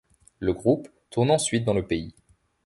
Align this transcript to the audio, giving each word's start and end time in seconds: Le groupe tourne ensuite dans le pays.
Le 0.39 0.53
groupe 0.53 0.87
tourne 1.11 1.29
ensuite 1.29 1.63
dans 1.63 1.75
le 1.75 1.85
pays. 1.85 2.15